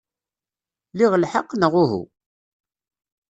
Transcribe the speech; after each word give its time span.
Liɣ 0.97 1.13
lḥeqq, 1.17 1.49
neɣ 1.55 1.73
uhu? 1.83 2.03